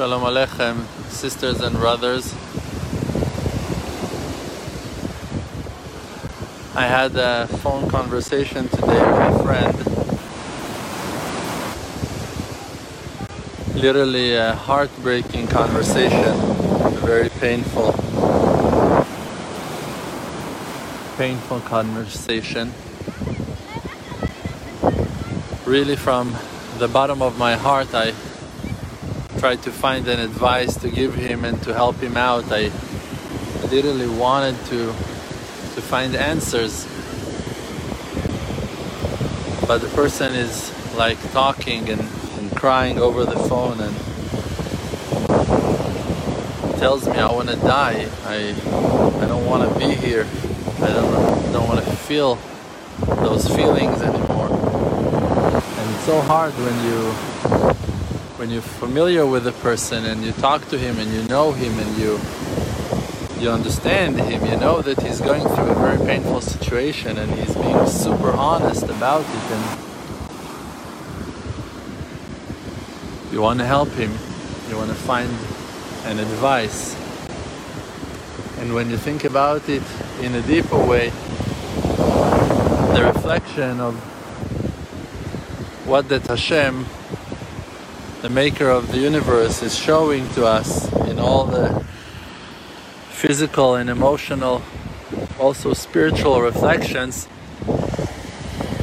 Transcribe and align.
Shalom 0.00 0.22
Aleichem, 0.22 0.86
sisters 1.10 1.60
and 1.60 1.76
brothers. 1.76 2.32
I 6.74 6.86
had 6.86 7.14
a 7.16 7.46
phone 7.58 7.86
conversation 7.90 8.66
today 8.68 8.98
with 8.98 9.34
a 9.34 9.42
friend. 9.44 9.76
Literally 13.74 14.36
a 14.36 14.54
heartbreaking 14.54 15.48
conversation, 15.48 16.34
very 17.04 17.28
painful. 17.28 17.92
Painful 21.18 21.60
conversation. 21.68 22.72
Really, 25.66 25.96
from 25.96 26.34
the 26.78 26.88
bottom 26.88 27.20
of 27.20 27.36
my 27.36 27.54
heart, 27.54 27.94
I 27.94 28.14
tried 29.40 29.62
to 29.62 29.72
find 29.72 30.06
an 30.06 30.20
advice 30.20 30.76
to 30.76 30.90
give 30.90 31.14
him 31.14 31.46
and 31.46 31.62
to 31.62 31.72
help 31.72 31.96
him 31.96 32.14
out. 32.18 32.44
I 32.52 32.70
literally 33.70 34.06
wanted 34.06 34.54
to 34.66 34.88
to 35.74 35.80
find 35.80 36.14
answers. 36.14 36.84
But 39.66 39.78
the 39.78 39.88
person 39.94 40.34
is 40.34 40.70
like 40.94 41.18
talking 41.32 41.88
and, 41.88 42.02
and 42.38 42.54
crying 42.54 42.98
over 42.98 43.24
the 43.24 43.38
phone 43.48 43.80
and 43.80 43.96
tells 46.78 47.08
me 47.08 47.14
I 47.16 47.32
want 47.32 47.48
to 47.48 47.56
die. 47.56 48.08
I 48.26 48.54
I 49.22 49.26
don't 49.26 49.46
want 49.46 49.72
to 49.72 49.78
be 49.78 49.94
here. 49.94 50.26
I 50.82 50.88
don't 50.88 51.52
don't 51.54 51.66
want 51.66 51.82
to 51.82 51.90
feel 51.92 52.38
those 53.24 53.48
feelings 53.48 54.02
anymore. 54.02 54.50
And 54.50 55.94
it's 55.94 56.04
so 56.04 56.20
hard 56.20 56.52
when 56.52 56.76
you 56.84 57.14
when 58.40 58.48
you're 58.48 58.62
familiar 58.62 59.26
with 59.26 59.46
a 59.46 59.52
person 59.52 60.06
and 60.06 60.24
you 60.24 60.32
talk 60.32 60.66
to 60.68 60.78
him 60.78 60.98
and 60.98 61.12
you 61.12 61.22
know 61.24 61.52
him 61.52 61.78
and 61.78 61.98
you 61.98 62.18
you 63.38 63.50
understand 63.50 64.18
him, 64.18 64.42
you 64.46 64.56
know 64.56 64.80
that 64.80 64.98
he's 65.02 65.20
going 65.20 65.42
through 65.42 65.68
a 65.68 65.74
very 65.74 65.98
painful 66.06 66.40
situation 66.40 67.18
and 67.18 67.30
he's 67.32 67.54
being 67.54 67.86
super 67.86 68.32
honest 68.32 68.84
about 68.84 69.20
it 69.20 69.50
and 69.52 69.78
you 73.30 73.42
want 73.42 73.58
to 73.58 73.66
help 73.66 73.90
him, 73.90 74.10
you 74.70 74.76
want 74.76 74.88
to 74.88 74.96
find 74.96 75.30
an 76.06 76.18
advice. 76.18 76.94
And 78.58 78.74
when 78.74 78.88
you 78.88 78.96
think 78.96 79.24
about 79.24 79.68
it 79.68 79.82
in 80.22 80.34
a 80.34 80.40
deeper 80.40 80.78
way, 80.78 81.10
the 82.94 83.02
reflection 83.14 83.80
of 83.80 83.96
what 85.86 86.08
that 86.08 86.26
Hashem 86.26 86.86
the 88.22 88.28
maker 88.28 88.68
of 88.68 88.92
the 88.92 88.98
universe 88.98 89.62
is 89.62 89.74
showing 89.74 90.28
to 90.30 90.44
us 90.44 90.92
in 91.08 91.18
all 91.18 91.46
the 91.46 91.82
physical 93.08 93.76
and 93.76 93.88
emotional, 93.88 94.60
also 95.38 95.72
spiritual 95.72 96.42
reflections, 96.42 97.26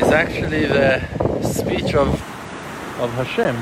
is 0.00 0.08
actually 0.08 0.64
the 0.64 1.00
speech 1.42 1.94
of, 1.94 2.08
of 2.98 3.12
Hashem. 3.12 3.56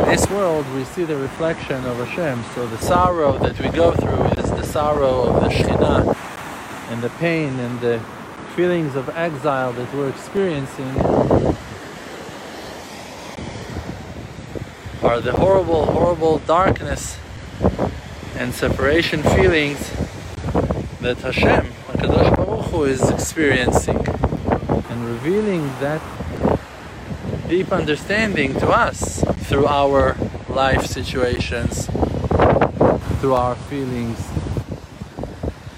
In 0.00 0.08
this 0.08 0.30
world, 0.30 0.64
we 0.74 0.84
see 0.84 1.04
the 1.04 1.16
reflection 1.16 1.84
of 1.84 1.98
Hashem. 1.98 2.42
So 2.54 2.66
the 2.66 2.78
sorrow 2.78 3.36
that 3.40 3.60
we 3.60 3.68
go 3.68 3.92
through 3.92 4.42
is 4.42 4.50
the 4.50 4.64
sorrow 4.64 5.24
of 5.24 5.42
the 5.42 5.50
Shekhinah 5.50 6.16
and 6.90 7.02
the 7.02 7.10
pain 7.10 7.58
and 7.60 7.78
the 7.80 8.00
feelings 8.56 8.96
of 8.96 9.10
exile 9.10 9.74
that 9.74 9.94
we're 9.94 10.08
experiencing 10.08 10.94
are 15.08 15.20
the 15.22 15.32
horrible, 15.32 15.86
horrible 15.86 16.36
darkness 16.40 17.16
and 18.36 18.52
separation 18.52 19.22
feelings 19.22 19.78
that 21.00 21.16
Hashem, 21.22 21.64
HaKadosh 21.64 22.36
Baruch 22.36 22.66
Hu, 22.66 22.84
is 22.84 23.08
experiencing 23.08 23.96
and 24.06 25.06
revealing 25.06 25.62
that 25.80 26.02
deep 27.48 27.72
understanding 27.72 28.52
to 28.60 28.68
us 28.68 29.24
through 29.46 29.66
our 29.66 30.14
life 30.50 30.84
situations, 30.84 31.86
through 33.20 33.32
our 33.32 33.54
feelings, 33.54 34.18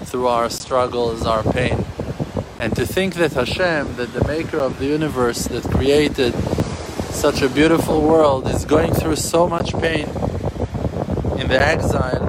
through 0.03 0.27
our 0.27 0.49
struggles, 0.49 1.25
our 1.25 1.43
pain. 1.43 1.85
And 2.59 2.75
to 2.75 2.85
think 2.85 3.13
that 3.13 3.31
Hashem, 3.31 3.95
that 3.95 4.11
the 4.11 4.27
maker 4.27 4.57
of 4.57 4.77
the 4.77 4.87
universe 4.87 5.45
that 5.45 5.63
created 5.71 6.33
such 7.13 7.41
a 7.41 7.49
beautiful 7.49 8.01
world 8.01 8.47
is 8.47 8.65
going 8.65 8.93
through 8.93 9.15
so 9.15 9.47
much 9.47 9.73
pain 9.73 10.07
in 11.39 11.47
the 11.47 11.57
exile. 11.59 12.27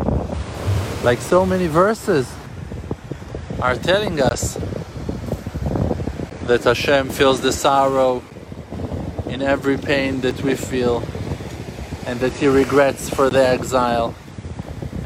Like 1.02 1.20
so 1.20 1.46
many 1.46 1.66
verses 1.66 2.32
are 3.60 3.76
telling 3.76 4.20
us 4.20 4.54
that 6.42 6.64
Hashem 6.64 7.10
feels 7.10 7.40
the 7.40 7.52
sorrow 7.52 8.22
in 9.26 9.42
every 9.42 9.78
pain 9.78 10.20
that 10.22 10.42
we 10.42 10.54
feel 10.54 11.02
and 12.06 12.20
that 12.20 12.32
He 12.32 12.46
regrets 12.46 13.08
for 13.08 13.30
the 13.30 13.46
exile 13.46 14.14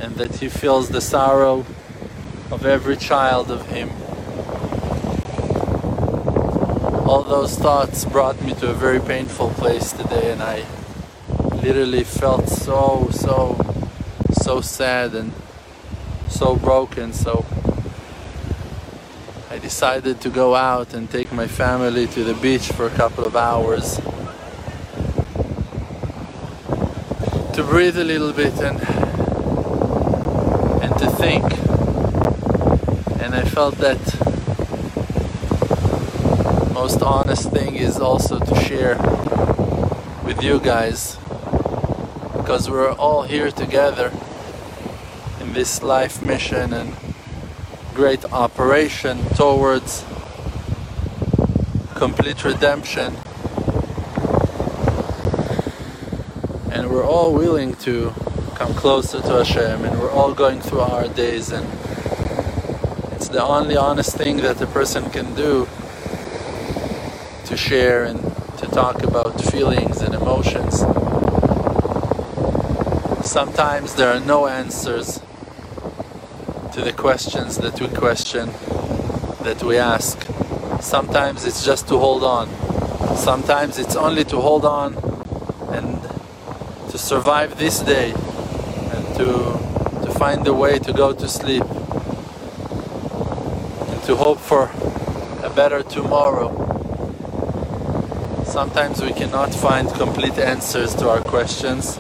and 0.01 0.17
that 0.17 0.37
He 0.37 0.49
feels 0.49 0.89
the 0.89 1.01
sorrow 1.01 1.67
of 2.51 2.65
every 2.65 2.97
child 2.97 3.51
of 3.51 3.67
Him 3.69 3.91
all 7.09 7.23
those 7.23 7.57
thoughts 7.57 8.05
brought 8.05 8.41
me 8.43 8.53
to 8.55 8.69
a 8.69 8.75
very 8.75 9.01
painful 9.01 9.51
place 9.51 9.93
today 9.93 10.33
and 10.33 10.43
I 10.43 10.65
literally 11.63 12.05
felt 12.05 12.49
so 12.49 13.09
so 13.13 13.57
so 14.33 14.61
sad 14.61 15.15
and 15.15 15.33
so 16.29 16.57
broken 16.57 17.13
so 17.13 17.45
I 19.57 19.59
decided 19.59 20.21
to 20.21 20.29
go 20.29 20.55
out 20.55 20.93
and 20.93 21.11
take 21.11 21.33
my 21.33 21.47
family 21.47 22.07
to 22.09 22.25
the 22.25 22.35
beach 22.35 22.73
for 22.73 22.85
a 22.85 22.91
couple 22.91 23.25
of 23.25 23.35
hours. 23.35 23.97
To 27.55 27.63
breathe 27.63 27.97
a 27.97 28.05
little 28.05 28.35
bit 28.35 28.53
and 28.61 28.79
and 30.83 30.99
to 30.99 31.09
think. 31.09 31.45
And 33.23 33.35
I 33.35 33.45
felt 33.45 33.77
that 33.79 34.36
most 36.83 37.01
honest 37.01 37.51
thing 37.53 37.75
is 37.75 37.99
also 37.99 38.39
to 38.39 38.55
share 38.57 38.99
with 40.27 40.43
you 40.43 40.61
guys. 40.61 41.17
Because 42.37 42.69
we're 42.69 42.93
all 42.93 43.23
here 43.23 43.51
together 43.51 44.13
in 45.41 45.55
this 45.55 45.83
life 45.83 46.23
mission 46.23 46.75
and 46.75 46.95
great 47.95 48.27
operation 48.27 49.25
towards 49.37 50.05
complete 51.95 52.45
redemption. 52.45 53.17
And 56.71 56.91
we're 56.91 57.07
all 57.07 57.33
willing 57.33 57.75
to 57.87 58.13
come 58.57 58.75
closer 58.75 59.23
to 59.23 59.33
Hashem 59.43 59.83
and 59.83 59.99
we're 59.99 60.13
all 60.13 60.35
going 60.35 60.61
through 60.61 60.81
our 60.81 61.09
days 61.09 61.53
and 61.53 61.67
it's 63.13 63.29
the 63.29 63.43
only 63.43 63.79
honest 63.79 64.15
thing 64.15 64.37
that 64.45 64.61
a 64.61 64.67
person 64.67 65.09
can 65.09 65.35
do 65.35 65.67
to 67.57 67.63
share 67.63 68.05
and 68.05 68.21
to 68.59 68.67
talk 68.67 69.03
about 69.03 69.41
feelings 69.41 70.03
and 70.03 70.15
emotions. 70.15 70.81
Sometimes 73.25 73.95
there 73.95 74.13
are 74.13 74.21
no 74.21 74.47
answers 74.47 75.21
to 76.75 76.83
the 76.83 76.93
questions 76.93 77.57
that 77.59 77.81
we 77.81 77.89
question, 77.89 78.51
that 79.43 79.63
we 79.63 79.79
ask. 79.79 80.19
Sometimes 80.81 81.47
it's 81.47 81.65
just 81.65 81.89
to 81.89 81.97
hold 81.97 82.23
on. 82.25 82.47
Sometimes 83.17 83.79
it's 83.79 83.97
only 83.97 84.25
to 84.25 84.37
hold 84.37 84.67
on 84.67 84.95
and 85.73 86.03
to 86.91 86.99
survive 86.99 87.59
this 87.59 87.81
day 87.81 88.11
and 88.93 89.05
to, 89.17 89.27
to 90.05 90.11
find 90.19 90.47
a 90.47 90.53
way 90.53 90.79
to 90.79 90.93
go 90.93 91.15
to 91.15 91.27
sleep 91.27 91.65
and 93.91 94.03
to 94.03 94.15
hope 94.15 94.41
for 94.41 94.71
a 95.43 95.51
better 95.55 95.83
tomorrow. 95.83 96.76
Sometimes 98.57 99.03
we 99.03 99.13
cannot 99.13 99.55
find 99.55 99.87
complete 99.87 100.39
answers 100.39 100.95
to 100.95 101.11
our 101.11 101.21
questions. 101.21 101.99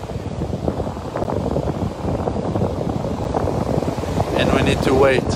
And 4.38 4.50
we 4.54 4.62
need 4.62 4.82
to 4.84 4.94
wait. 4.94 5.28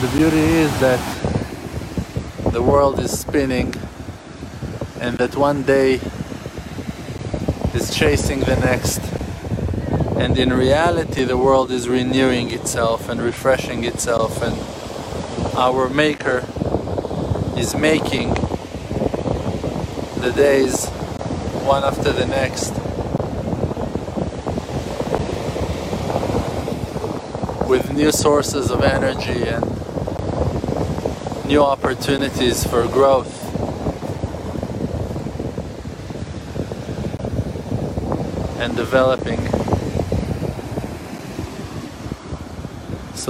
The 0.00 0.10
beauty 0.12 0.38
is 0.38 0.80
that 0.80 0.98
the 2.52 2.60
world 2.60 2.98
is 2.98 3.16
spinning 3.16 3.72
and 5.00 5.18
that 5.18 5.36
one 5.36 5.62
day 5.62 6.00
is 7.74 7.94
chasing 7.94 8.40
the 8.40 8.56
next. 8.56 9.00
And 10.18 10.36
in 10.36 10.52
reality, 10.52 11.22
the 11.22 11.38
world 11.38 11.70
is 11.70 11.88
renewing 11.88 12.50
itself 12.50 13.08
and 13.08 13.22
refreshing 13.22 13.84
itself 13.84 14.42
and 14.42 14.79
our 15.56 15.88
Maker 15.88 16.44
is 17.56 17.74
making 17.74 18.34
the 20.20 20.32
days 20.34 20.86
one 21.66 21.84
after 21.84 22.12
the 22.12 22.26
next 22.26 22.72
with 27.68 27.92
new 27.92 28.10
sources 28.10 28.70
of 28.70 28.82
energy 28.82 29.44
and 29.46 29.64
new 31.46 31.62
opportunities 31.62 32.64
for 32.64 32.86
growth. 32.88 33.36
And 38.60 38.76
developing. 38.76 39.69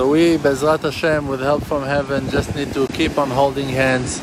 So 0.01 0.09
we, 0.09 0.39
Bezrat 0.39 0.81
Hashem, 0.81 1.29
with 1.29 1.41
help 1.41 1.63
from 1.63 1.83
heaven, 1.83 2.31
just 2.31 2.57
need 2.57 2.73
to 2.73 2.87
keep 2.87 3.19
on 3.19 3.29
holding 3.29 3.69
hands, 3.69 4.23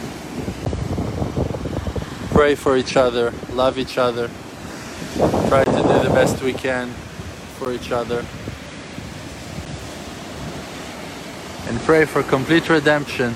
pray 2.31 2.55
for 2.55 2.77
each 2.77 2.97
other, 2.97 3.31
love 3.51 3.77
each 3.77 3.99
other, 3.99 4.27
try 5.49 5.63
to 5.63 5.71
do 5.71 5.99
the 6.03 6.11
best 6.15 6.41
we 6.41 6.53
can 6.53 6.89
for 7.59 7.71
each 7.71 7.91
other, 7.91 8.25
and 11.69 11.79
pray 11.81 12.05
for 12.05 12.23
complete 12.23 12.67
redemption. 12.69 13.35